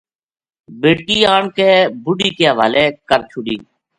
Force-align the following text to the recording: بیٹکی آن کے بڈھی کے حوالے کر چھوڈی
بیٹکی 0.81 1.17
آن 1.33 1.43
کے 1.57 1.69
بڈھی 2.03 2.29
کے 2.37 2.45
حوالے 2.51 2.85
کر 3.09 3.19
چھوڈی 3.31 3.55